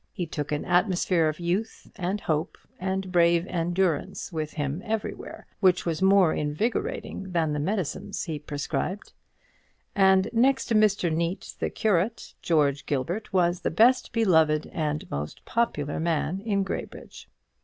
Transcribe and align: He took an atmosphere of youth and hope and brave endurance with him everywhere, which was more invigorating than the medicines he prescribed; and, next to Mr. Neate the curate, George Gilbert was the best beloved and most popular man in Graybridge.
He 0.11 0.25
took 0.25 0.51
an 0.51 0.65
atmosphere 0.65 1.27
of 1.29 1.39
youth 1.39 1.91
and 1.95 2.21
hope 2.21 2.57
and 2.79 3.11
brave 3.11 3.45
endurance 3.45 4.31
with 4.33 4.53
him 4.53 4.81
everywhere, 4.83 5.45
which 5.59 5.85
was 5.85 6.01
more 6.01 6.33
invigorating 6.33 7.33
than 7.33 7.53
the 7.53 7.59
medicines 7.59 8.23
he 8.23 8.39
prescribed; 8.39 9.13
and, 9.95 10.27
next 10.33 10.65
to 10.69 10.73
Mr. 10.73 11.15
Neate 11.15 11.53
the 11.59 11.69
curate, 11.69 12.33
George 12.41 12.87
Gilbert 12.87 13.31
was 13.31 13.59
the 13.61 13.69
best 13.69 14.11
beloved 14.11 14.65
and 14.73 15.07
most 15.11 15.45
popular 15.45 15.99
man 15.99 16.39
in 16.41 16.63
Graybridge. 16.63 17.29